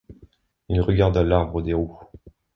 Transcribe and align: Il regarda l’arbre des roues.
Il 0.69 0.81
regarda 0.81 1.21
l’arbre 1.21 1.61
des 1.61 1.73
roues. 1.75 1.99